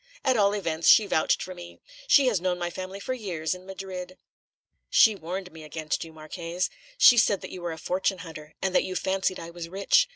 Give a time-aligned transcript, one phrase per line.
[0.25, 1.79] "At all events, she vouched for me.
[2.07, 4.17] She has known my family for years, in Madrid."
[4.89, 6.71] "She warned me against you, Marchese.
[6.97, 10.09] She said that you were a fortune hunter, and that you fancied I was rich.